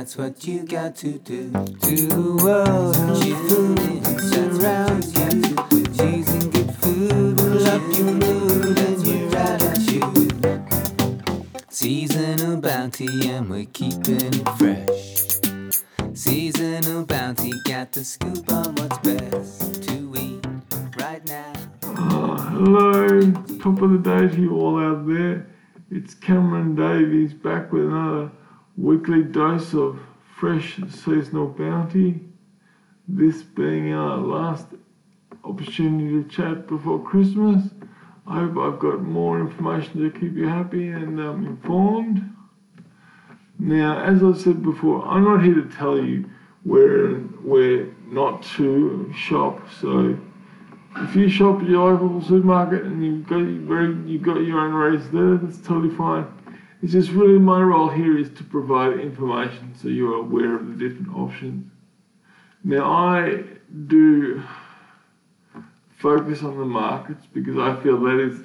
that's 0.00 0.16
what 0.16 0.46
you 0.46 0.64
got 0.64 0.96
to 0.96 1.18
do. 1.18 1.50
To 1.50 1.96
the 2.08 2.40
world, 2.42 2.94
tune 3.20 3.76
in, 3.76 4.02
surrounds 4.18 5.12
you. 5.12 5.28
Cheese 5.92 6.28
and 6.36 6.50
good 6.50 6.74
food 6.76 7.38
will 7.38 7.66
up 7.66 7.82
your 7.98 8.14
mood 8.14 8.78
and 8.78 9.06
your 9.06 9.36
attitude. 9.36 10.64
Seasonal 11.68 12.62
bounty, 12.62 13.28
and 13.28 13.50
we're 13.50 13.66
keeping 13.66 14.22
it 14.22 14.48
fresh. 14.56 15.36
Seasonal 16.14 17.04
bounty, 17.04 17.52
got 17.66 17.92
the 17.92 18.02
scoop 18.02 18.50
on 18.50 18.74
what's 18.76 18.96
best 19.00 19.82
to 19.82 20.14
eat 20.16 20.46
right 20.98 21.22
now. 21.26 21.52
Uh, 21.82 22.38
hello, 22.48 23.20
top 23.58 23.82
of 23.82 23.90
the 23.90 24.00
day 24.02 24.34
to 24.34 24.40
you 24.40 24.58
all 24.58 24.80
out 24.82 25.06
there. 25.06 25.46
It's 25.90 26.14
Cameron 26.14 26.74
Davies 26.74 27.34
back 27.34 27.70
with 27.70 27.84
another 27.84 28.30
weekly 28.76 29.22
dose 29.22 29.74
of 29.74 29.98
fresh 30.36 30.80
seasonal 30.88 31.48
bounty. 31.48 32.20
This 33.08 33.42
being 33.42 33.92
our 33.92 34.16
last 34.16 34.66
opportunity 35.44 36.22
to 36.22 36.28
chat 36.28 36.66
before 36.66 37.02
Christmas. 37.02 37.70
I 38.26 38.40
hope 38.40 38.56
I've 38.58 38.78
got 38.78 39.02
more 39.02 39.40
information 39.40 40.02
to 40.02 40.18
keep 40.18 40.34
you 40.34 40.46
happy 40.46 40.88
and 40.88 41.20
um, 41.20 41.46
informed. 41.46 42.34
Now, 43.58 44.02
as 44.02 44.22
I 44.22 44.32
said 44.32 44.62
before, 44.62 45.04
I'm 45.04 45.24
not 45.24 45.42
here 45.42 45.54
to 45.54 45.68
tell 45.76 45.98
you 45.98 46.30
where 46.64 47.14
where 47.42 47.86
not 48.06 48.42
to 48.56 49.12
shop. 49.14 49.60
So, 49.80 50.18
if 50.96 51.14
you 51.16 51.28
shop 51.28 51.60
at 51.62 51.68
your 51.68 51.92
local 51.92 52.22
supermarket 52.22 52.84
and 52.84 53.04
you've 53.04 53.26
got 53.26 53.42
very 53.42 53.94
you've 54.06 54.22
got 54.22 54.38
your 54.38 54.60
own 54.60 54.72
race 54.72 55.06
there, 55.12 55.36
that's 55.36 55.58
totally 55.66 55.94
fine. 55.94 56.26
It's 56.82 56.92
just 56.92 57.10
really 57.10 57.38
my 57.38 57.60
role 57.60 57.88
here 57.88 58.16
is 58.16 58.30
to 58.30 58.44
provide 58.44 58.98
information 59.00 59.74
so 59.74 59.88
you're 59.88 60.14
aware 60.14 60.56
of 60.56 60.66
the 60.66 60.88
different 60.88 61.14
options. 61.14 61.70
Now, 62.64 62.90
I 62.90 63.44
do 63.86 64.42
focus 65.98 66.42
on 66.42 66.58
the 66.58 66.64
markets 66.64 67.26
because 67.32 67.58
I 67.58 67.76
feel 67.82 68.00
that 68.00 68.18
is 68.18 68.40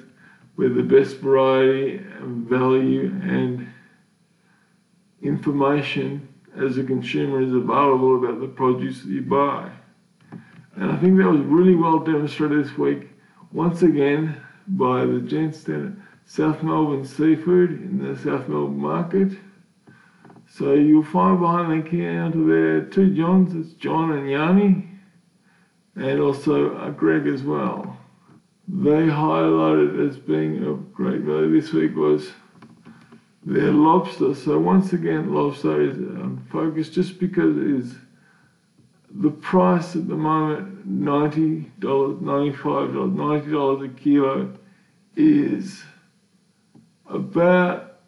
where 0.56 0.68
the 0.68 0.82
best 0.82 1.18
variety 1.18 1.96
and 1.96 2.46
value 2.46 3.06
and 3.22 3.68
information 5.22 6.28
as 6.56 6.76
a 6.78 6.84
consumer 6.84 7.40
is 7.40 7.52
available 7.52 8.16
about 8.16 8.40
the 8.40 8.48
produce 8.48 9.02
that 9.02 9.08
you 9.08 9.22
buy. 9.22 9.70
And 10.76 10.90
I 10.90 10.96
think 10.96 11.16
that 11.16 11.28
was 11.28 11.40
really 11.40 11.74
well 11.74 12.00
demonstrated 12.00 12.64
this 12.64 12.76
week, 12.76 13.08
once 13.52 13.82
again, 13.82 14.40
by 14.68 15.06
the 15.06 15.20
down 15.20 15.48
at 15.48 16.15
South 16.26 16.62
Melbourne 16.62 17.04
Seafood 17.04 17.70
in 17.70 17.98
the 18.04 18.16
South 18.18 18.48
Melbourne 18.48 18.78
market. 18.78 19.38
So 20.48 20.74
you'll 20.74 21.04
find 21.04 21.40
behind 21.40 21.84
the 21.84 21.88
counter 21.88 22.44
there 22.44 22.80
two 22.82 23.14
Johns, 23.14 23.54
it's 23.54 23.74
John 23.74 24.12
and 24.12 24.28
Yanni, 24.28 24.88
and 25.94 26.20
also 26.20 26.76
a 26.82 26.90
Greg 26.90 27.26
as 27.26 27.42
well. 27.42 27.96
They 28.68 29.06
highlighted 29.06 30.08
as 30.08 30.16
being 30.18 30.64
of 30.64 30.92
great 30.92 31.20
value 31.20 31.60
this 31.60 31.72
week 31.72 31.94
was 31.94 32.32
their 33.44 33.70
lobster. 33.70 34.34
So 34.34 34.58
once 34.58 34.92
again, 34.92 35.32
lobster 35.32 35.80
is 35.80 35.96
um, 35.96 36.44
focused 36.50 36.92
just 36.92 37.20
because 37.20 37.56
it 37.56 37.70
is 37.70 37.94
the 39.10 39.30
price 39.30 39.94
at 39.94 40.08
the 40.08 40.16
moment, 40.16 40.84
ninety 40.84 41.70
dollars, 41.78 42.20
ninety-five 42.20 42.92
dollars, 42.92 43.12
ninety 43.12 43.52
dollars 43.52 43.88
a 43.88 43.94
kilo, 43.94 44.52
is 45.14 45.84
about 47.08 47.98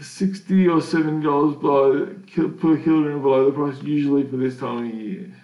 sixty 0.00 0.68
or 0.68 0.80
seventy 0.80 1.24
dollars 1.24 1.56
below 1.56 2.06
per 2.06 2.76
kilogram 2.76 3.22
below 3.22 3.46
the 3.46 3.52
price 3.52 3.82
usually 3.82 4.26
for 4.26 4.36
this 4.36 4.58
time 4.58 4.86
of 4.88 4.94
year. 4.94 5.34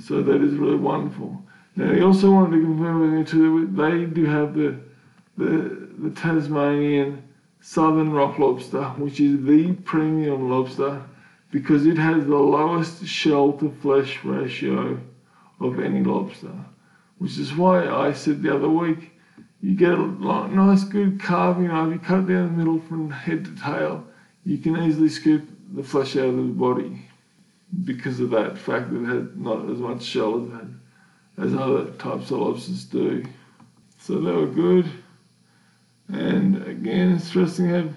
So 0.00 0.22
that 0.22 0.42
is 0.42 0.54
really 0.54 0.76
wonderful. 0.76 1.42
Now 1.76 1.92
he 1.92 2.02
also 2.02 2.30
wanted 2.30 2.56
to 2.56 2.62
confirm 2.62 3.00
with 3.00 3.10
me 3.10 3.24
too. 3.24 3.66
that 3.66 3.82
They 3.82 4.04
do 4.04 4.24
have 4.26 4.54
the 4.54 4.78
the 5.36 5.88
the 5.98 6.10
Tasmanian 6.10 7.22
southern 7.60 8.12
rock 8.12 8.38
lobster, 8.38 8.84
which 8.96 9.20
is 9.20 9.44
the 9.44 9.72
premium 9.84 10.50
lobster 10.50 11.02
because 11.50 11.86
it 11.86 11.98
has 11.98 12.26
the 12.26 12.36
lowest 12.36 13.06
shell 13.06 13.52
to 13.52 13.70
flesh 13.82 14.24
ratio 14.24 14.98
of 15.60 15.78
any 15.78 16.02
lobster. 16.02 16.52
Which 17.18 17.38
is 17.38 17.54
why 17.54 17.86
I 17.86 18.12
said 18.12 18.42
the 18.42 18.54
other 18.54 18.68
week, 18.68 19.12
you 19.62 19.76
get 19.76 19.92
a 19.92 20.06
nice 20.48 20.82
good 20.82 21.20
carving 21.22 21.68
knife, 21.68 21.92
you 21.92 21.98
cut 22.00 22.24
it 22.24 22.26
down 22.26 22.50
the 22.50 22.58
middle 22.58 22.80
from 22.80 23.10
head 23.10 23.44
to 23.44 23.54
tail, 23.54 24.04
you 24.44 24.58
can 24.58 24.76
easily 24.76 25.08
scoop 25.08 25.48
the 25.72 25.84
flesh 25.84 26.16
out 26.16 26.24
of 26.24 26.36
the 26.36 26.42
body 26.42 27.08
because 27.84 28.18
of 28.18 28.30
that 28.30 28.58
fact 28.58 28.90
that 28.90 29.02
it 29.02 29.06
had 29.06 29.40
not 29.40 29.70
as 29.70 29.78
much 29.78 30.02
shell 30.02 30.50
as, 31.38 31.46
as 31.46 31.54
other 31.54 31.84
types 31.92 32.32
of 32.32 32.40
lobsters 32.40 32.84
do. 32.84 33.24
So 33.98 34.20
they 34.20 34.32
were 34.32 34.46
good. 34.46 34.90
And 36.08 36.66
again, 36.66 37.12
it's 37.12 37.26
interesting 37.26 37.68
to 37.68 37.74
have 37.74 37.94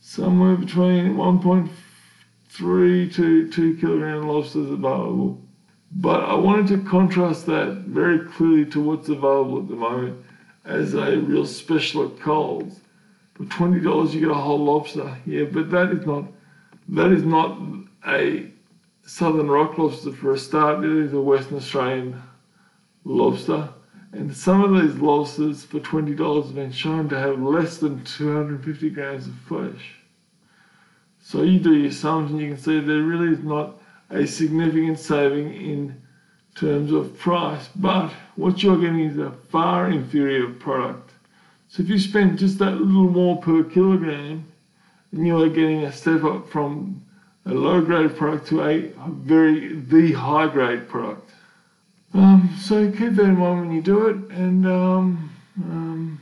somewhere 0.00 0.54
between 0.54 1.16
1.3 1.16 3.14
to 3.14 3.50
2 3.50 3.76
kilogram 3.78 4.28
lobsters 4.28 4.70
available. 4.70 5.42
But 5.90 6.24
I 6.24 6.34
wanted 6.34 6.68
to 6.68 6.88
contrast 6.88 7.46
that 7.46 7.82
very 7.88 8.20
clearly 8.20 8.66
to 8.66 8.80
what's 8.80 9.08
available 9.08 9.58
at 9.58 9.68
the 9.68 9.74
moment 9.74 10.25
as 10.66 10.94
a 10.94 11.18
real 11.18 11.46
special 11.46 12.06
at 12.06 12.20
Coles. 12.20 12.80
For 13.34 13.44
twenty 13.44 13.80
dollars 13.80 14.14
you 14.14 14.20
get 14.20 14.30
a 14.30 14.34
whole 14.34 14.64
lobster. 14.64 15.16
Yeah, 15.26 15.44
but 15.44 15.70
that 15.70 15.90
is 15.90 16.06
not 16.06 16.24
that 16.88 17.12
is 17.12 17.22
not 17.22 17.58
a 18.06 18.50
southern 19.06 19.48
rock 19.48 19.78
lobster 19.78 20.12
for 20.12 20.32
a 20.32 20.38
start. 20.38 20.84
It 20.84 20.90
is 20.90 21.12
a 21.12 21.20
Western 21.20 21.58
Australian 21.58 22.22
lobster. 23.04 23.68
And 24.12 24.34
some 24.34 24.62
of 24.62 24.80
these 24.80 24.98
lobsters 25.00 25.64
for 25.64 25.78
$20 25.80 26.46
have 26.46 26.54
been 26.54 26.72
shown 26.72 27.08
to 27.10 27.18
have 27.18 27.40
less 27.40 27.78
than 27.78 28.02
250 28.04 28.90
grams 28.90 29.26
of 29.26 29.34
flesh. 29.46 29.96
So 31.20 31.42
you 31.42 31.58
do 31.58 31.74
your 31.74 31.92
sums 31.92 32.30
and 32.30 32.40
you 32.40 32.48
can 32.48 32.56
see 32.56 32.80
there 32.80 33.02
really 33.02 33.32
is 33.32 33.42
not 33.42 33.80
a 34.10 34.26
significant 34.26 34.98
saving 34.98 35.54
in 35.54 36.00
terms 36.56 36.90
of 36.92 37.16
price, 37.18 37.68
but 37.76 38.10
what 38.36 38.62
you're 38.62 38.80
getting 38.80 39.00
is 39.00 39.18
a 39.18 39.30
far 39.50 39.90
inferior 39.90 40.48
product. 40.48 41.10
So 41.68 41.82
if 41.82 41.88
you 41.88 41.98
spend 41.98 42.38
just 42.38 42.58
that 42.58 42.80
little 42.80 43.10
more 43.10 43.36
per 43.36 43.62
kilogram, 43.64 44.46
you 45.12 45.42
are 45.42 45.48
getting 45.48 45.84
a 45.84 45.92
step 45.92 46.24
up 46.24 46.48
from 46.48 47.02
a 47.44 47.50
low 47.52 47.80
grade 47.80 48.16
product 48.16 48.48
to 48.48 48.62
a 48.62 48.92
very 49.08 49.74
the 49.74 50.12
high 50.12 50.48
grade 50.48 50.88
product. 50.88 51.30
Um, 52.14 52.56
so 52.58 52.90
keep 52.90 53.14
that 53.14 53.24
in 53.24 53.38
mind 53.38 53.60
when 53.60 53.72
you 53.72 53.82
do 53.82 54.06
it, 54.08 54.16
and 54.30 54.66
um, 54.66 55.30
um, 55.62 56.20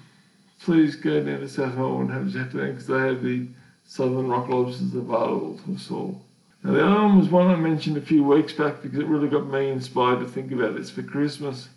please 0.61 0.97
go 0.97 1.23
down 1.23 1.41
to 1.41 1.49
South 1.49 1.77
Melbourne 1.77 2.11
and 2.11 2.13
have 2.13 2.29
a 2.29 2.39
chat 2.39 2.51
to 2.51 2.57
them 2.57 2.71
because 2.71 2.87
they 2.87 2.99
have 2.99 3.23
the 3.23 3.47
southern 3.87 4.29
rock 4.29 4.49
lobsters 4.49 4.95
available 4.95 5.59
to 5.65 5.75
us 5.75 5.91
all. 5.91 6.24
Now 6.65 6.73
the 6.73 6.85
other 6.85 7.03
one 7.03 7.19
was 7.19 7.29
one 7.29 7.47
I 7.49 7.57
mentioned 7.57 7.97
a 7.97 8.01
few 8.01 8.25
weeks 8.25 8.53
back 8.53 8.83
because 8.83 8.99
it 8.99 9.07
really 9.07 9.29
got 9.29 9.47
me 9.47 9.69
inspired 9.69 10.19
to 10.21 10.27
think 10.27 10.51
about 10.51 10.75
this 10.75 10.91
for 10.91 11.03
Christmas. 11.03 11.69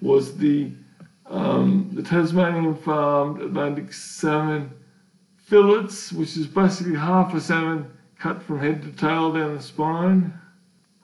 Was 0.00 0.38
the 0.38 0.72
um, 1.26 1.90
the 1.92 2.02
Tasmanian 2.02 2.74
farmed 2.74 3.42
Atlantic 3.42 3.92
salmon 3.92 4.70
fillets, 5.36 6.12
which 6.12 6.38
is 6.38 6.46
basically 6.46 6.96
half 6.96 7.34
a 7.34 7.40
salmon 7.40 7.90
cut 8.18 8.42
from 8.42 8.58
head 8.60 8.80
to 8.82 8.92
tail 8.92 9.32
down 9.32 9.56
the 9.56 9.62
spine 9.62 10.32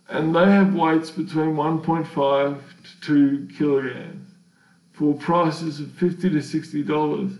and 0.08 0.34
they 0.34 0.44
have 0.44 0.74
weights 0.74 1.10
between 1.10 1.54
1.5 1.54 2.60
to 3.00 3.48
2 3.48 3.48
kilograms 3.56 4.28
for 4.92 5.14
prices 5.14 5.80
of 5.80 5.90
50 5.92 6.30
to 6.30 6.42
60 6.42 6.82
dollars. 6.82 7.32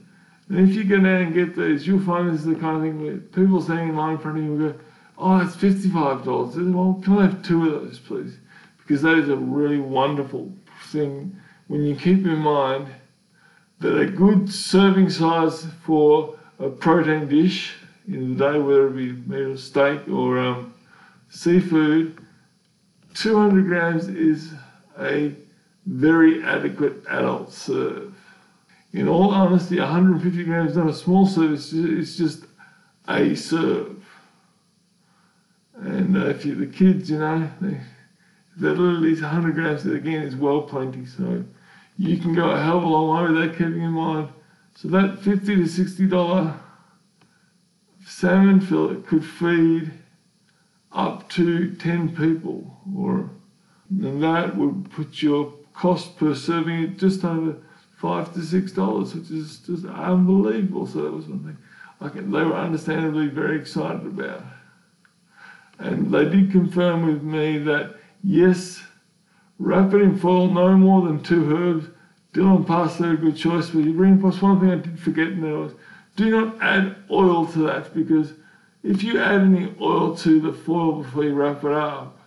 And 0.49 0.69
if 0.69 0.75
you 0.75 0.85
go 0.85 0.97
down 0.97 1.07
and 1.07 1.35
get 1.35 1.57
these, 1.57 1.87
you'll 1.87 2.01
find 2.01 2.29
this 2.29 2.41
is 2.41 2.47
the 2.47 2.55
kind 2.55 2.77
of 2.77 2.83
thing 2.83 3.03
where 3.03 3.17
people 3.17 3.63
standing 3.63 3.91
in 3.91 3.97
line 3.97 4.13
in 4.13 4.19
front 4.19 4.39
of 4.39 4.45
you 4.45 4.53
will 4.53 4.71
go, 4.71 4.79
"Oh, 5.19 5.39
it's 5.39 5.57
55 5.57 6.25
dollars." 6.25 6.57
Well, 6.57 7.01
can 7.03 7.19
I 7.19 7.23
have 7.23 7.43
two 7.43 7.67
of 7.67 7.83
those, 7.83 7.99
please? 7.99 8.37
Because 8.79 9.03
that 9.03 9.19
is 9.19 9.29
a 9.29 9.37
really 9.37 9.79
wonderful 9.79 10.53
thing 10.87 11.37
when 11.69 11.83
you 11.83 11.97
keep 11.97 12.27
in 12.27 12.39
mind 12.39 12.89
that 13.81 13.99
a 13.99 14.07
good 14.07 14.51
serving 14.51 15.11
size 15.11 15.67
for 15.83 16.39
a 16.59 16.69
protein 16.69 17.29
dish 17.29 17.75
in 18.07 18.37
the 18.37 18.53
day, 18.53 18.59
whether 18.59 18.89
it 18.89 18.97
be 18.97 19.13
meat 19.13 19.43
or 19.43 19.57
steak 19.57 20.09
or 20.09 20.39
um, 20.39 20.75
seafood, 21.31 22.19
200 23.15 23.67
grams 23.67 24.09
is 24.09 24.53
a 25.01 25.35
very 25.87 26.43
adequate 26.43 27.03
adult 27.09 27.53
serve. 27.53 28.15
In 28.93 29.09
all 29.09 29.31
honesty, 29.31 29.79
150 29.79 30.45
grams 30.45 30.73
is 30.73 30.77
not 30.77 30.89
a 30.89 30.95
small 30.95 31.27
serve, 31.27 31.53
it's 31.53 32.17
just 32.17 32.45
a 33.09 33.35
serve. 33.35 34.04
And 35.76 36.17
uh, 36.17 36.26
if 36.26 36.44
you're 36.44 36.56
the 36.56 36.67
kids, 36.67 37.11
you 37.11 37.19
know, 37.19 37.50
they 37.61 37.81
That 38.59 38.79
literally 38.79 39.12
is 39.12 39.23
100 39.23 39.55
grams. 39.55 39.85
Again, 39.87 40.23
is 40.23 40.37
well 40.37 40.62
plenty. 40.62 41.06
So 41.06 41.44
you 41.99 42.17
can 42.19 42.35
go 42.35 42.50
a 42.50 42.61
hell 42.62 42.79
of 42.79 42.85
a 42.85 42.88
long 42.88 43.17
way 43.17 43.32
with 43.32 43.43
that, 43.43 43.59
keeping 43.59 43.82
in 43.82 43.91
mind. 43.91 44.29
So 44.76 44.88
that 44.88 45.21
50 45.21 45.56
to 45.56 45.67
60 45.67 46.06
dollar 46.09 46.55
salmon 48.06 48.61
fillet 48.61 49.03
could 49.03 49.25
feed 49.25 49.93
up 50.93 51.29
to 51.31 51.75
10 51.75 52.15
people, 52.17 52.77
or 52.97 53.31
and 53.91 54.23
that 54.23 54.56
would 54.56 54.91
put 54.91 55.23
your 55.23 55.53
cost 55.73 56.17
per 56.17 56.35
serving 56.35 56.85
at 56.85 56.99
just 56.99 57.25
over 57.25 57.56
five 57.97 58.32
to 58.35 58.43
six 58.43 58.73
dollars, 58.73 59.15
which 59.15 59.31
is 59.31 59.59
just 59.59 59.85
unbelievable. 59.87 60.87
So 60.87 61.03
that 61.03 61.12
was 61.12 61.27
one 61.27 61.44
thing 61.44 61.59
I 62.00 62.09
can, 62.09 62.31
they 62.31 62.44
were 62.44 62.55
understandably 62.55 63.29
very 63.29 63.59
excited 63.59 64.06
about. 64.06 64.43
And 65.79 66.12
they 66.12 66.25
did 66.25 66.53
confirm 66.53 67.06
with 67.06 67.23
me 67.23 67.59
that 67.59 67.97
yes, 68.23 68.82
wrap 69.59 69.93
it 69.94 70.03
in 70.03 70.19
foil 70.19 70.49
no 70.49 70.76
more 70.76 71.03
than 71.03 71.23
two 71.23 71.56
herbs. 71.56 71.87
Dylan 72.32 72.67
passed 72.67 73.00
a 73.00 73.15
good 73.15 73.37
choice, 73.37 73.71
but 73.71 73.85
you 73.85 73.93
reinforced 73.93 74.43
one 74.43 74.61
thing 74.61 74.71
I 74.71 74.76
did 74.76 74.99
forget 74.99 75.29
and 75.29 75.44
there 75.44 75.56
was 75.56 75.73
do 76.17 76.31
not 76.31 76.61
add 76.62 76.97
oil 77.11 77.47
to 77.47 77.59
that 77.61 77.93
because 77.94 78.32
if 78.82 79.03
you 79.03 79.19
add 79.21 79.41
any 79.41 79.75
oil 79.81 80.17
to 80.19 80.41
the 80.41 80.53
foil 80.53 81.03
before 81.03 81.25
you 81.25 81.35
wrap 81.35 81.65
it 81.65 81.73
up, 81.73 82.20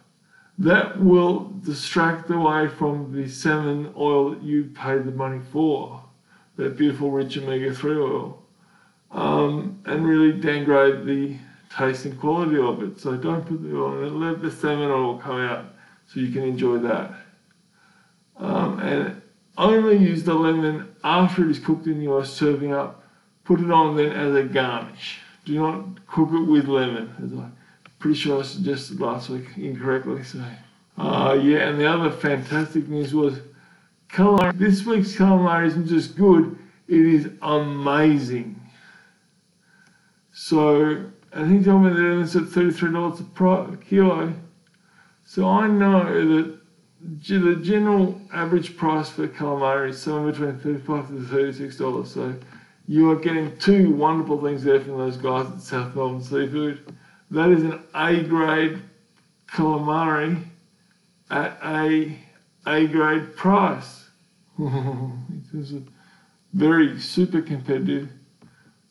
that 0.57 0.99
will 0.99 1.53
distract 1.63 2.29
away 2.29 2.67
from 2.67 3.13
the 3.13 3.29
salmon 3.29 3.93
oil 3.95 4.31
that 4.31 4.43
you 4.43 4.65
paid 4.65 5.05
the 5.05 5.11
money 5.11 5.39
for, 5.51 6.03
that 6.55 6.77
beautiful 6.77 7.11
rich 7.11 7.37
omega-3 7.37 8.01
oil, 8.01 8.43
um, 9.11 9.79
and 9.85 10.07
really 10.07 10.31
downgrade 10.31 11.05
the 11.05 11.37
taste 11.75 12.05
and 12.05 12.19
quality 12.19 12.57
of 12.57 12.81
it. 12.83 12.99
So 12.99 13.15
don't 13.15 13.45
put 13.45 13.61
the 13.61 13.75
oil 13.75 13.99
in 13.99 14.05
it, 14.05 14.11
let 14.11 14.41
the 14.41 14.51
salmon 14.51 14.91
oil 14.91 15.17
come 15.17 15.39
out 15.39 15.65
so 16.07 16.19
you 16.19 16.31
can 16.31 16.43
enjoy 16.43 16.77
that. 16.79 17.13
Um, 18.37 18.79
and 18.79 19.21
only 19.57 19.97
use 19.97 20.23
the 20.23 20.33
lemon 20.33 20.95
after 21.03 21.43
it 21.43 21.51
is 21.51 21.59
cooked 21.59 21.87
and 21.87 22.01
you 22.01 22.13
are 22.13 22.25
serving 22.25 22.73
up. 22.73 23.03
Put 23.43 23.59
it 23.61 23.71
on 23.71 23.95
then 23.95 24.11
as 24.11 24.35
a 24.35 24.43
garnish. 24.43 25.19
Do 25.45 25.55
not 25.55 26.05
cook 26.07 26.29
it 26.31 26.43
with 26.43 26.67
lemon, 26.67 27.15
as 27.23 27.31
I'm 27.31 27.55
pretty 27.99 28.17
sure 28.17 28.39
I 28.39 28.43
suggested 28.43 28.99
last 28.99 29.29
week 29.29 29.45
incorrectly. 29.55 30.23
So, 30.23 30.43
uh, 30.97 31.39
yeah, 31.41 31.69
and 31.69 31.79
the 31.79 31.85
other 31.85 32.11
fantastic 32.11 32.87
news 32.89 33.13
was 33.13 33.39
calamari. 34.09 34.57
This 34.57 34.85
week's 34.85 35.15
calamari 35.15 35.67
isn't 35.67 35.87
just 35.87 36.17
good, 36.17 36.59
it 36.87 36.99
is 36.99 37.29
amazing. 37.41 38.61
So, 40.33 41.05
I 41.33 41.45
he 41.45 41.63
told 41.63 41.83
me 41.83 41.89
that 41.89 42.21
it's 42.21 42.35
at 42.35 42.43
$33 42.43 43.73
a 43.73 43.77
kilo. 43.77 44.33
So 45.25 45.47
I 45.47 45.67
know 45.67 46.03
that 46.03 46.57
the 47.01 47.55
general 47.55 48.19
average 48.33 48.77
price 48.77 49.09
for 49.09 49.27
calamari 49.27 49.89
is 49.89 50.01
somewhere 50.01 50.31
between 50.31 50.57
35 50.57 51.07
to 51.07 51.13
$36. 51.13 52.07
So 52.07 52.35
you 52.87 53.11
are 53.11 53.15
getting 53.15 53.57
two 53.57 53.91
wonderful 53.91 54.41
things 54.41 54.63
there 54.63 54.79
from 54.79 54.97
those 54.97 55.17
guys 55.17 55.47
at 55.47 55.61
South 55.61 55.95
Melbourne 55.95 56.23
Seafood. 56.23 56.95
That 57.29 57.49
is 57.49 57.63
an 57.63 57.83
A 57.93 58.23
grade 58.23 58.81
calamari 59.51 60.43
at 61.29 61.57
a 61.63 62.17
A 62.65 62.85
grade 62.87 63.35
price. 63.35 64.09
it 64.59 65.53
is 65.53 65.73
very 66.53 66.99
super 66.99 67.41
competitive. 67.41 68.09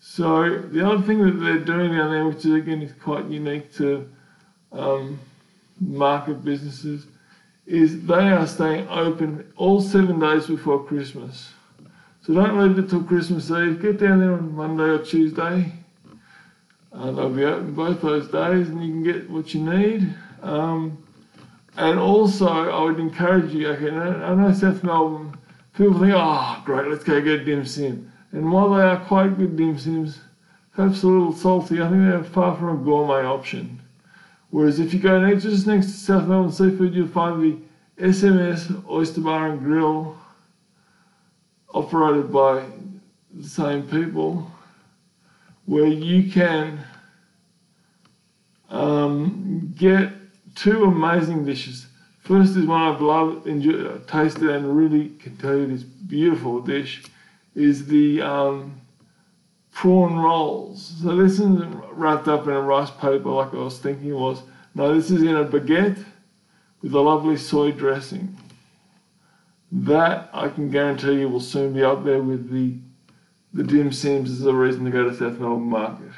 So 0.09 0.61
the 0.61 0.89
other 0.89 1.03
thing 1.03 1.19
that 1.27 1.45
they're 1.45 1.59
doing 1.59 1.93
down 1.93 2.13
there, 2.13 2.27
which 2.27 2.45
is 2.47 2.55
again 2.55 2.81
is 2.81 2.93
quite 3.03 3.27
unique 3.27 3.75
to 3.75 4.09
um, 4.73 5.19
market 5.81 6.45
businesses, 6.45 7.07
is 7.67 8.07
they 8.07 8.31
are 8.31 8.47
staying 8.47 8.87
open 8.89 9.53
all 9.57 9.83
seven 9.83 10.21
days 10.21 10.47
before 10.47 10.85
Christmas. 10.85 11.53
So 12.23 12.33
don't 12.33 12.57
leave 12.57 12.79
it 12.79 12.89
till 12.89 13.03
Christmas 13.03 13.51
Eve. 13.51 13.83
Get 13.83 13.99
down 13.99 14.21
there 14.21 14.33
on 14.33 14.55
Monday 14.55 14.85
or 14.85 15.05
Tuesday. 15.05 15.73
Uh, 16.93 17.11
they'll 17.11 17.29
be 17.29 17.45
open 17.45 17.75
both 17.75 18.01
those 18.01 18.29
days 18.29 18.69
and 18.69 18.83
you 18.83 18.93
can 18.93 19.03
get 19.03 19.29
what 19.29 19.53
you 19.53 19.61
need. 19.61 20.15
Um, 20.41 21.05
and 21.77 21.99
also, 21.99 22.47
I 22.47 22.85
would 22.85 23.01
encourage 23.01 23.53
you, 23.53 23.69
okay, 23.71 23.91
I 23.91 24.35
know 24.35 24.53
South 24.55 24.83
Melbourne, 24.85 25.37
people 25.77 25.99
think, 25.99 26.15
oh, 26.17 26.63
great, 26.65 26.89
let's 26.89 27.05
go 27.05 27.21
get 27.21 27.45
dim 27.45 27.67
sim. 27.67 28.13
And 28.33 28.53
while 28.53 28.75
they 28.75 28.83
are 28.83 28.99
quite 28.99 29.39
good 29.39 29.57
dim 29.57 29.79
sims, 29.79 30.19
perhaps 30.75 31.03
a 31.03 31.07
little 31.07 31.33
salty, 31.33 31.81
I 31.81 31.89
think 31.89 32.03
they're 32.03 32.25
far 32.25 32.57
from 32.57 32.81
a 32.81 32.85
gourmet 32.85 33.27
option. 33.27 33.81
Whereas 34.51 34.79
if 34.79 34.93
you 34.93 35.01
go 35.01 35.21
next, 35.21 35.45
just 35.45 35.67
next 35.67 35.87
to 35.87 35.93
South 35.93 36.29
Melbourne 36.29 36.53
Seafood, 36.53 36.95
you'll 36.95 37.09
find 37.09 37.43
the 37.43 38.03
SMS 38.03 38.85
Oyster 38.89 39.21
Bar 39.21 39.49
and 39.49 39.61
Grill 39.61 40.17
operated 41.73 42.33
by 42.33 42.65
the 43.35 43.49
same 43.49 43.83
people 43.83 44.51
where 45.67 45.87
you 45.87 46.31
can 46.31 46.79
um, 48.71 49.75
get 49.77 50.13
two 50.55 50.85
amazing 50.85 51.45
dishes. 51.45 51.87
First 52.21 52.57
is 52.57 52.67
one 52.67 52.81
I've 52.81 53.01
loved, 53.01 53.47
enjoyed, 53.47 54.09
tasted, 54.09 54.51
and 54.51 54.77
really 54.77 55.11
can 55.11 55.37
tell 55.37 55.57
you 55.57 55.67
this 55.67 55.83
beautiful 55.83 56.61
dish 56.61 57.05
is 57.57 57.87
the 57.87 58.23
um, 58.23 58.81
prawn 59.73 60.17
rolls. 60.17 60.95
So 61.03 61.17
this 61.17 61.33
isn't 61.33 61.75
wrapped 61.91 62.29
up 62.29 62.47
in 62.47 62.53
a 62.53 62.61
rice 62.61 62.91
paper 62.91 63.31
like 63.31 63.53
I 63.53 63.57
was 63.57 63.79
thinking 63.79 64.11
it 64.11 64.13
was. 64.13 64.43
No, 64.75 64.95
this 64.95 65.11
is 65.11 65.23
in 65.23 65.35
a 65.35 65.45
baguette 65.45 66.05
with 66.83 66.95
a 66.95 67.01
lovely 67.01 67.37
soy 67.37 67.73
dressing. 67.73 68.37
That 69.73 70.31
I 70.33 70.49
can 70.49 70.71
guarantee 70.71 71.21
you 71.21 71.29
will 71.29 71.41
soon 71.41 71.73
be 71.73 71.83
up 71.83 72.05
there 72.05 72.23
with 72.23 72.51
the 72.51 72.77
the 73.53 73.65
dim 73.65 73.91
sims 73.91 74.31
as 74.31 74.45
a 74.45 74.53
reason 74.53 74.85
to 74.85 74.91
go 74.91 75.09
to 75.09 75.17
South 75.17 75.39
Melbourne 75.39 75.71
Market. 75.71 76.11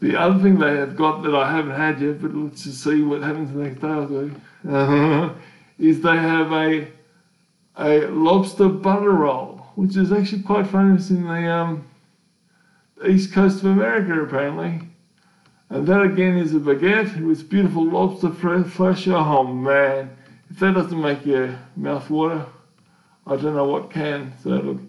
The 0.00 0.16
other 0.16 0.40
thing 0.40 0.58
they 0.58 0.76
have 0.76 0.96
got 0.96 1.22
that 1.22 1.34
I 1.34 1.50
haven't 1.50 1.74
had 1.74 2.00
yet, 2.00 2.22
but 2.22 2.32
let's 2.34 2.64
just 2.64 2.84
see 2.84 3.02
what 3.02 3.22
happens 3.22 3.52
the 3.52 3.58
next 3.58 3.80
day 3.80 5.34
is 5.78 6.00
they 6.00 6.16
have 6.16 6.52
a 6.52 6.88
a 7.76 8.06
lobster 8.06 8.68
butter 8.68 9.10
roll, 9.10 9.53
which 9.74 9.96
is 9.96 10.12
actually 10.12 10.42
quite 10.42 10.66
famous 10.66 11.10
in 11.10 11.24
the 11.24 11.50
um, 11.50 11.86
east 13.06 13.32
coast 13.32 13.58
of 13.58 13.66
America 13.66 14.20
apparently. 14.22 14.88
And 15.70 15.86
that 15.86 16.02
again 16.02 16.36
is 16.36 16.54
a 16.54 16.58
baguette 16.58 17.24
with 17.24 17.48
beautiful 17.48 17.84
lobster 17.84 18.30
flesh. 18.30 19.08
Oh 19.08 19.44
man, 19.44 20.16
if 20.50 20.58
that 20.60 20.74
doesn't 20.74 21.00
make 21.00 21.26
your 21.26 21.58
mouth 21.76 22.08
water, 22.10 22.46
I 23.26 23.36
don't 23.36 23.56
know 23.56 23.64
what 23.64 23.90
can. 23.90 24.32
So 24.42 24.50
look, 24.50 24.80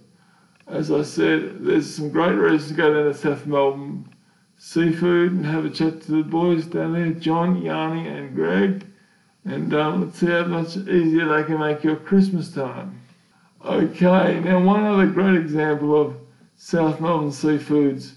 as 0.67 0.91
I 0.91 1.01
said, 1.03 1.63
there's 1.63 1.93
some 1.93 2.09
great 2.09 2.35
reasons 2.35 2.69
to 2.69 2.73
go 2.75 2.93
down 2.93 3.05
to 3.05 3.13
South 3.13 3.45
Melbourne 3.45 4.09
Seafood 4.57 5.31
and 5.31 5.45
have 5.45 5.65
a 5.65 5.69
chat 5.69 6.01
to 6.03 6.11
the 6.11 6.23
boys 6.23 6.65
down 6.65 6.93
there, 6.93 7.11
John, 7.11 7.61
Yanni, 7.61 8.07
and 8.07 8.35
Greg. 8.35 8.85
And 9.43 9.73
um, 9.73 10.01
let's 10.01 10.19
see 10.19 10.27
how 10.27 10.45
much 10.45 10.75
easier 10.77 11.25
they 11.25 11.43
can 11.43 11.59
make 11.59 11.83
your 11.83 11.97
Christmas 11.97 12.51
time. 12.51 12.94
Okay, 13.65 14.39
now 14.41 14.59
one 14.59 14.83
other 14.83 15.07
great 15.07 15.33
example 15.33 15.99
of 15.99 16.15
South 16.55 17.01
Melbourne 17.01 17.31
Seafood's 17.31 18.13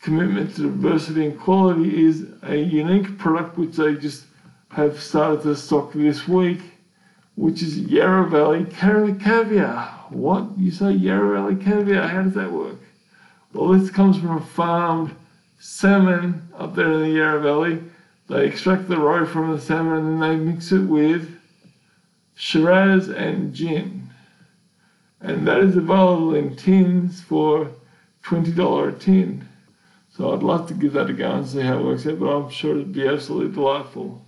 commitment 0.00 0.54
to 0.54 0.62
diversity 0.62 1.26
and 1.26 1.40
quality 1.40 2.06
is 2.06 2.28
a 2.44 2.54
unique 2.54 3.18
product 3.18 3.58
which 3.58 3.74
they 3.74 3.96
just 3.96 4.26
have 4.68 5.02
started 5.02 5.42
to 5.42 5.56
stock 5.56 5.92
this 5.92 6.28
week, 6.28 6.60
which 7.34 7.62
is 7.64 7.78
Yarra 7.78 8.28
Valley 8.28 8.64
caviar. 8.64 9.88
What? 10.10 10.46
You 10.56 10.70
say 10.70 10.92
Yarra 10.92 11.40
Valley 11.40 11.56
caviar? 11.56 12.06
How 12.06 12.22
does 12.22 12.34
that 12.34 12.52
work? 12.52 12.76
Well, 13.52 13.76
this 13.76 13.90
comes 13.90 14.18
from 14.18 14.36
a 14.36 14.40
farmed 14.40 15.16
salmon 15.58 16.46
up 16.56 16.76
there 16.76 16.92
in 16.92 17.00
the 17.00 17.10
Yarra 17.10 17.40
Valley. 17.40 17.82
They 18.28 18.46
extract 18.46 18.86
the 18.86 18.98
roe 18.98 19.26
from 19.26 19.50
the 19.50 19.60
salmon 19.60 20.06
and 20.06 20.22
they 20.22 20.36
mix 20.36 20.70
it 20.70 20.84
with 20.84 21.28
Shiraz 22.36 23.08
and 23.08 23.52
gin. 23.52 23.99
And 25.20 25.46
that 25.46 25.58
is 25.58 25.76
available 25.76 26.34
in 26.34 26.56
tins 26.56 27.20
for 27.20 27.70
$20 28.24 28.88
a 28.88 28.98
tin. 28.98 29.46
So 30.10 30.32
I'd 30.32 30.42
love 30.42 30.66
to 30.68 30.74
give 30.74 30.94
that 30.94 31.10
a 31.10 31.12
go 31.12 31.30
and 31.30 31.46
see 31.46 31.60
how 31.60 31.78
it 31.78 31.84
works 31.84 32.06
out, 32.06 32.18
but 32.18 32.26
I'm 32.26 32.50
sure 32.50 32.72
it'd 32.72 32.92
be 32.92 33.06
absolutely 33.06 33.54
delightful. 33.54 34.24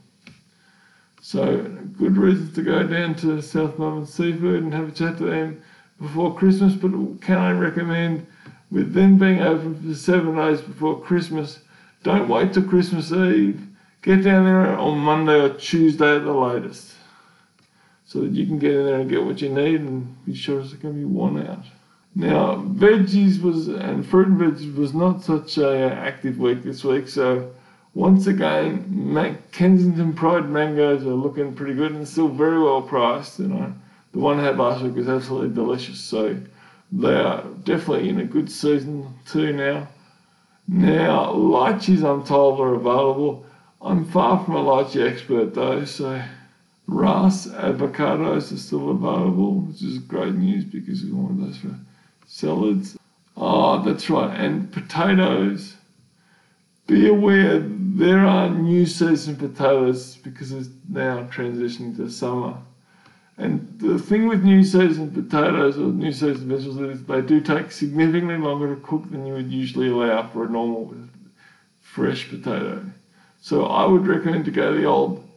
So, 1.20 1.62
good 1.98 2.16
reasons 2.16 2.54
to 2.54 2.62
go 2.62 2.82
down 2.82 3.14
to 3.16 3.40
South 3.40 3.78
Melbourne 3.78 4.06
Seafood 4.06 4.64
and 4.64 4.74
have 4.74 4.88
a 4.88 4.92
chat 4.92 5.18
to 5.18 5.24
them 5.24 5.62
before 6.00 6.34
Christmas. 6.34 6.74
But 6.74 6.90
can 7.20 7.38
I 7.38 7.52
recommend, 7.52 8.26
with 8.70 8.92
them 8.92 9.18
being 9.18 9.40
open 9.40 9.80
for 9.80 9.94
seven 9.94 10.34
days 10.34 10.60
before 10.60 11.00
Christmas, 11.00 11.60
don't 12.02 12.28
wait 12.28 12.52
till 12.52 12.64
Christmas 12.64 13.12
Eve. 13.12 13.60
Get 14.02 14.24
down 14.24 14.46
there 14.46 14.76
on 14.76 14.98
Monday 14.98 15.40
or 15.40 15.50
Tuesday 15.50 16.16
at 16.16 16.24
the 16.24 16.32
latest 16.32 16.92
so 18.12 18.20
that 18.20 18.32
you 18.32 18.44
can 18.46 18.58
get 18.58 18.74
in 18.74 18.84
there 18.84 19.00
and 19.00 19.08
get 19.08 19.24
what 19.24 19.40
you 19.40 19.48
need 19.48 19.80
and 19.80 20.24
be 20.26 20.34
sure 20.34 20.60
it's 20.60 20.74
going 20.74 20.94
to 20.94 21.00
be 21.00 21.04
worn 21.04 21.46
out. 21.46 21.64
Now, 22.14 22.56
veggies 22.56 23.40
was 23.40 23.68
and 23.68 24.04
fruit 24.06 24.28
and 24.28 24.38
veggies 24.38 24.76
was 24.76 24.92
not 24.92 25.22
such 25.22 25.56
a 25.56 25.90
active 25.92 26.38
week 26.38 26.62
this 26.62 26.84
week, 26.84 27.08
so 27.08 27.50
Once 27.94 28.26
again, 28.26 28.86
Ma- 28.88 29.34
Kensington 29.50 30.14
Pride 30.14 30.48
mangoes 30.48 31.02
are 31.04 31.12
looking 31.14 31.54
pretty 31.54 31.74
good 31.74 31.92
and 31.92 32.08
still 32.08 32.28
very 32.28 32.58
well 32.58 32.80
priced. 32.80 33.38
You 33.38 33.48
know, 33.48 33.74
the 34.12 34.18
one 34.18 34.40
I 34.40 34.44
had 34.44 34.58
last 34.58 34.82
week 34.82 34.96
was 34.96 35.08
absolutely 35.08 35.54
delicious. 35.54 36.00
So 36.00 36.36
they 36.90 37.14
are 37.14 37.44
definitely 37.64 38.08
in 38.08 38.20
a 38.20 38.24
good 38.24 38.50
season 38.50 39.12
too 39.26 39.52
now. 39.52 39.88
Now, 40.68 41.32
lychees, 41.32 42.02
I'm 42.02 42.24
told, 42.24 42.60
are 42.60 42.74
available. 42.74 43.44
I'm 43.82 44.04
far 44.06 44.42
from 44.42 44.54
a 44.56 44.62
lychee 44.62 45.06
expert 45.10 45.54
though, 45.54 45.84
so 45.84 46.22
Hass 47.00 47.46
avocados 47.46 48.52
are 48.52 48.56
still 48.56 48.90
available, 48.90 49.60
which 49.60 49.82
is 49.82 49.98
great 49.98 50.34
news 50.34 50.64
because 50.64 51.04
we 51.04 51.12
want 51.12 51.40
those 51.40 51.58
for 51.58 51.74
salads. 52.26 52.98
Oh, 53.36 53.82
that's 53.82 54.10
right, 54.10 54.38
and 54.38 54.70
potatoes. 54.72 55.76
Be 56.86 57.08
aware 57.08 57.60
there 57.60 58.26
are 58.26 58.50
new 58.50 58.86
season 58.86 59.36
potatoes 59.36 60.16
because 60.16 60.52
it's 60.52 60.68
now 60.88 61.24
transitioning 61.32 61.96
to 61.96 62.10
summer. 62.10 62.56
And 63.38 63.78
the 63.78 63.98
thing 63.98 64.28
with 64.28 64.44
new 64.44 64.62
season 64.62 65.10
potatoes 65.10 65.78
or 65.78 65.86
new 65.86 66.12
season 66.12 66.48
vegetables 66.48 66.78
is 66.78 67.04
they 67.04 67.22
do 67.22 67.40
take 67.40 67.72
significantly 67.72 68.36
longer 68.36 68.74
to 68.74 68.80
cook 68.82 69.10
than 69.10 69.26
you 69.26 69.34
would 69.34 69.50
usually 69.50 69.88
allow 69.88 70.28
for 70.28 70.44
a 70.44 70.50
normal 70.50 70.94
fresh 71.80 72.28
potato. 72.28 72.84
So 73.40 73.66
I 73.66 73.86
would 73.86 74.06
recommend 74.06 74.44
to 74.44 74.50
go 74.50 74.74
the 74.74 74.84
old 74.84 75.28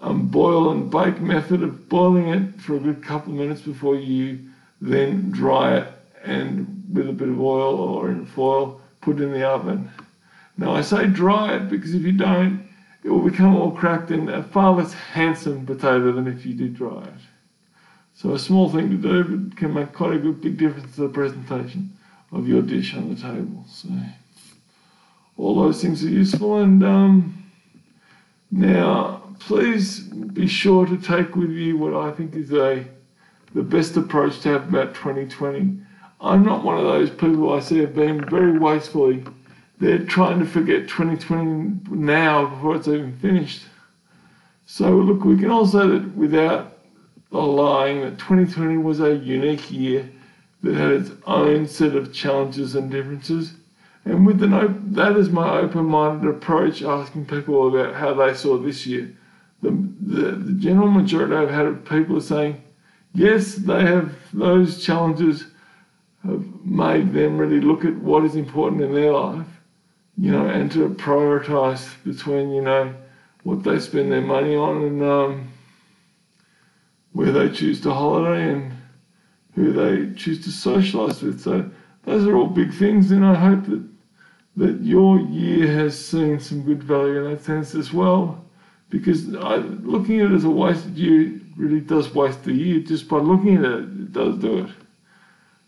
um, 0.00 0.28
boil 0.28 0.70
and 0.70 0.90
bake 0.90 1.20
method 1.20 1.62
of 1.62 1.88
boiling 1.88 2.28
it 2.28 2.60
for 2.60 2.76
a 2.76 2.80
good 2.80 3.02
couple 3.02 3.32
of 3.32 3.38
minutes 3.38 3.60
before 3.60 3.96
you 3.96 4.38
then 4.80 5.30
dry 5.30 5.76
it 5.76 5.88
and 6.24 6.84
with 6.92 7.08
a 7.08 7.12
bit 7.12 7.28
of 7.28 7.40
oil 7.40 7.78
or 7.78 8.10
in 8.10 8.24
foil 8.24 8.80
put 9.00 9.20
in 9.20 9.32
the 9.32 9.46
oven. 9.46 9.90
Now 10.56 10.74
I 10.74 10.80
say 10.80 11.06
dry 11.06 11.56
it 11.56 11.68
because 11.70 11.94
if 11.94 12.02
you 12.02 12.12
don't, 12.12 12.66
it 13.02 13.08
will 13.08 13.28
become 13.28 13.56
all 13.56 13.70
cracked 13.70 14.10
and 14.10 14.28
a 14.28 14.42
far 14.42 14.74
less 14.74 14.92
handsome 14.92 15.64
potato 15.64 16.12
than 16.12 16.26
if 16.26 16.44
you 16.44 16.54
did 16.54 16.74
dry 16.74 17.02
it. 17.02 17.14
So 18.14 18.34
a 18.34 18.38
small 18.38 18.68
thing 18.68 18.90
to 18.90 18.96
do, 18.96 19.24
but 19.24 19.56
can 19.56 19.72
make 19.72 19.94
quite 19.94 20.12
a 20.12 20.18
good 20.18 20.42
big 20.42 20.58
difference 20.58 20.94
to 20.96 21.02
the 21.02 21.08
presentation 21.08 21.96
of 22.32 22.46
your 22.46 22.60
dish 22.60 22.94
on 22.94 23.14
the 23.14 23.20
table. 23.20 23.64
So 23.68 23.88
all 25.38 25.54
those 25.54 25.80
things 25.80 26.04
are 26.04 26.08
useful. 26.08 26.58
And 26.58 26.84
um, 26.84 27.50
now, 28.50 29.19
please 29.40 30.00
be 30.00 30.46
sure 30.46 30.86
to 30.86 30.96
take 30.96 31.34
with 31.34 31.50
you 31.50 31.76
what 31.76 31.94
I 31.94 32.12
think 32.12 32.34
is 32.34 32.52
a 32.52 32.84
the 33.52 33.62
best 33.62 33.96
approach 33.96 34.40
to 34.40 34.48
have 34.50 34.68
about 34.68 34.94
2020. 34.94 35.76
I'm 36.20 36.44
not 36.44 36.62
one 36.62 36.78
of 36.78 36.84
those 36.84 37.10
people 37.10 37.52
I 37.52 37.58
see 37.58 37.78
have 37.78 37.94
been 37.94 38.24
very 38.28 38.56
wastefully. 38.56 39.24
They're 39.80 40.04
trying 40.04 40.38
to 40.38 40.46
forget 40.46 40.88
2020 40.88 41.90
now 41.90 42.46
before 42.46 42.76
it's 42.76 42.86
even 42.86 43.16
finished. 43.16 43.62
So 44.66 44.90
look, 44.90 45.24
we 45.24 45.36
can 45.36 45.50
all 45.50 45.66
say 45.66 45.84
that 45.88 46.14
without 46.14 46.78
lying 47.32 48.02
that 48.02 48.18
2020 48.18 48.76
was 48.76 49.00
a 49.00 49.16
unique 49.16 49.70
year 49.70 50.08
that 50.62 50.74
had 50.74 50.92
its 50.92 51.10
own 51.26 51.66
set 51.66 51.96
of 51.96 52.12
challenges 52.12 52.76
and 52.76 52.90
differences. 52.90 53.54
And 54.04 54.26
with 54.26 54.38
the 54.38 54.46
that 54.92 55.16
is 55.16 55.30
my 55.30 55.58
open-minded 55.58 56.28
approach, 56.28 56.82
asking 56.82 57.26
people 57.26 57.68
about 57.68 57.94
how 57.94 58.14
they 58.14 58.34
saw 58.34 58.58
this 58.58 58.86
year. 58.86 59.10
The, 59.62 59.70
the, 60.00 60.30
the 60.32 60.52
general 60.54 60.90
majority 60.90 61.34
I've 61.34 61.50
had 61.50 61.66
of 61.66 61.84
people 61.84 62.16
are 62.16 62.22
saying, 62.22 62.62
yes, 63.14 63.56
they 63.56 63.82
have 63.82 64.14
those 64.32 64.82
challenges 64.82 65.46
have 66.24 66.44
made 66.64 67.12
them 67.12 67.38
really 67.38 67.60
look 67.60 67.84
at 67.84 67.96
what 67.96 68.24
is 68.24 68.36
important 68.36 68.82
in 68.82 68.94
their 68.94 69.12
life, 69.12 69.46
you 70.18 70.30
know, 70.30 70.46
and 70.46 70.70
to 70.72 70.90
prioritize 70.90 71.88
between, 72.04 72.50
you 72.50 72.62
know, 72.62 72.94
what 73.42 73.62
they 73.64 73.78
spend 73.78 74.12
their 74.12 74.20
money 74.20 74.54
on 74.54 74.82
and 74.82 75.02
um, 75.02 75.52
where 77.12 77.32
they 77.32 77.48
choose 77.48 77.80
to 77.80 77.92
holiday 77.92 78.52
and 78.52 78.72
who 79.54 79.72
they 79.72 80.14
choose 80.14 80.42
to 80.44 80.50
socialise 80.50 81.22
with. 81.22 81.40
So 81.40 81.70
those 82.04 82.26
are 82.26 82.36
all 82.36 82.46
big 82.46 82.72
things, 82.72 83.10
and 83.10 83.24
I 83.24 83.34
hope 83.34 83.66
that 83.66 83.82
that 84.56 84.80
your 84.82 85.18
year 85.20 85.72
has 85.72 86.04
seen 86.04 86.38
some 86.38 86.62
good 86.62 86.82
value 86.82 87.24
in 87.24 87.32
that 87.32 87.42
sense 87.42 87.74
as 87.74 87.92
well. 87.92 88.44
Because 88.90 89.34
I, 89.36 89.56
looking 89.56 90.20
at 90.20 90.32
it 90.32 90.34
as 90.34 90.44
a 90.44 90.50
wasted 90.50 90.98
year 90.98 91.40
really 91.56 91.80
does 91.80 92.12
waste 92.14 92.44
the 92.44 92.52
year. 92.52 92.80
Just 92.80 93.08
by 93.08 93.18
looking 93.18 93.56
at 93.56 93.64
it, 93.64 93.84
it 93.84 94.12
does 94.12 94.38
do 94.38 94.58
it. 94.64 94.70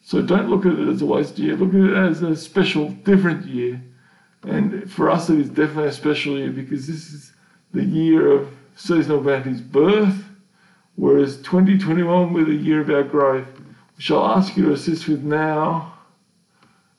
So 0.03 0.21
don't 0.21 0.51
look 0.51 0.67
at 0.67 0.79
it 0.79 0.89
as 0.89 1.03
a 1.03 1.07
wasted 1.07 1.39
year. 1.39 1.57
Look 1.57 1.75
at 1.75 1.91
it 1.91 1.97
as 1.97 2.23
a 2.23 2.35
special, 2.35 2.89
different 2.91 3.47
year. 3.47 3.81
And 4.43 4.91
for 4.91 5.09
us, 5.09 5.31
it 5.31 5.39
is 5.39 5.49
definitely 5.49 5.89
a 5.89 5.93
special 5.93 6.37
year 6.37 6.51
because 6.51 6.89
this 6.89 7.13
is 7.13 7.33
the 7.73 7.85
year 7.85 8.31
of 8.33 8.53
seasonal 8.75 9.21
bounty's 9.21 9.61
birth 9.61 10.25
whereas 10.97 11.37
2021 11.39 12.33
with 12.33 12.49
a 12.49 12.55
year 12.55 12.81
of 12.81 12.91
our 12.91 13.03
growth, 13.03 13.47
which 13.97 14.11
I'll 14.11 14.37
ask 14.37 14.57
you 14.57 14.67
to 14.67 14.73
assist 14.73 15.09
with 15.09 15.23
now. 15.23 15.95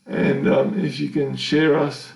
And 0.05 0.47
um, 0.47 0.79
if 0.79 0.99
you 0.99 1.09
can 1.09 1.35
share 1.35 1.77
us 1.77 2.11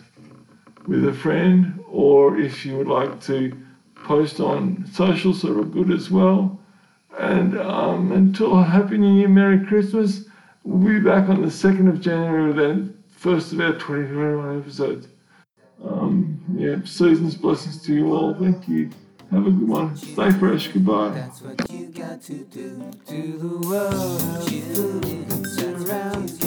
with 0.88 1.08
a 1.08 1.14
friend, 1.14 1.84
or 1.90 2.38
if 2.38 2.66
you 2.66 2.78
would 2.78 2.88
like 2.88 3.22
to 3.22 3.56
post 4.08 4.40
on 4.40 4.86
socials 4.92 5.42
that 5.42 5.58
are 5.58 5.64
good 5.66 5.92
as 5.92 6.10
well. 6.10 6.58
And 7.20 7.60
um, 7.60 8.12
until 8.14 8.62
Happy 8.64 8.98
New 8.98 9.20
Year, 9.20 9.28
Merry 9.28 9.66
Christmas. 9.66 10.26
We'll 10.64 11.00
be 11.00 11.00
back 11.00 11.30
on 11.30 11.42
the 11.42 11.48
2nd 11.48 11.88
of 11.90 12.02
January 12.02 12.48
with 12.48 12.58
the 12.58 12.94
first 13.10 13.54
of 13.54 13.60
our 13.62 13.74
2021 13.74 14.60
episodes. 14.60 15.08
Um, 15.84 16.44
yeah, 16.56 16.78
season's 16.84 17.36
blessings 17.36 17.82
to 17.84 17.94
you 17.94 18.14
all. 18.14 18.34
Thank 18.34 18.68
you. 18.68 18.90
Have 19.32 19.48
a 19.48 19.52
good 19.52 19.68
one. 19.68 19.96
Stay 19.96 20.32
fresh. 20.32 20.68
Goodbye. 20.70 21.10
That's 21.10 21.42
what 21.42 21.70
you 21.72 21.88
got 21.88 22.22
to 22.24 22.34
do 22.34 22.92
to 23.08 23.38
the 23.38 23.68
world. 23.68 24.52
You. 24.52 26.47